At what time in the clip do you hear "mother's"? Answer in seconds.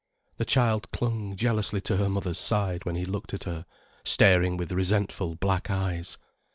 2.09-2.39